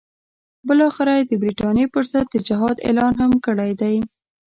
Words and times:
بالاخره 0.67 1.11
یې 1.17 1.23
د 1.29 1.31
برټانیې 1.41 1.85
پر 1.93 2.03
ضد 2.11 2.25
د 2.31 2.35
جهاد 2.47 2.77
اعلان 2.87 3.13
هم 3.21 3.31
کړی 3.45 3.71
دی. 3.81 3.95